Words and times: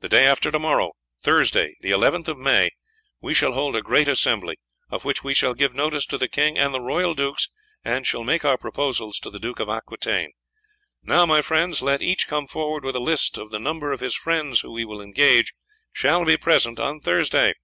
The 0.00 0.10
day 0.10 0.26
after 0.26 0.50
to 0.52 0.58
morrow, 0.58 0.92
Thursday, 1.22 1.76
the 1.80 1.88
11th 1.90 2.28
of 2.28 2.36
May, 2.36 2.72
we 3.22 3.32
shall 3.32 3.52
hold 3.52 3.74
a 3.74 3.80
great 3.80 4.06
assembly, 4.06 4.58
of 4.90 5.06
which 5.06 5.24
we 5.24 5.32
shall 5.32 5.54
give 5.54 5.74
notice 5.74 6.04
to 6.08 6.18
the 6.18 6.28
king 6.28 6.58
and 6.58 6.74
the 6.74 6.80
royal 6.82 7.14
dukes, 7.14 7.48
and 7.82 8.06
shall 8.06 8.22
make 8.22 8.44
our 8.44 8.58
proposals 8.58 9.18
to 9.20 9.30
the 9.30 9.40
Duke 9.40 9.58
of 9.58 9.70
Aquitaine. 9.70 10.32
Now, 11.02 11.24
my 11.24 11.40
friends, 11.40 11.80
let 11.80 12.02
each 12.02 12.28
come 12.28 12.46
forward 12.46 12.84
with 12.84 12.96
a 12.96 13.00
list 13.00 13.38
of 13.38 13.50
the 13.50 13.58
number 13.58 13.92
of 13.92 14.00
his 14.00 14.14
friends 14.14 14.60
who 14.60 14.76
he 14.76 14.84
will 14.84 15.00
engage 15.00 15.54
shall 15.90 16.26
be 16.26 16.36
present 16.36 16.78
on 16.78 17.00
Thursday." 17.00 17.54